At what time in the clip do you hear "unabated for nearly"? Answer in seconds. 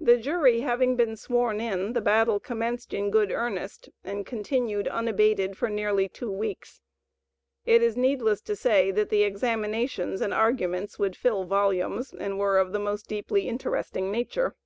4.88-6.08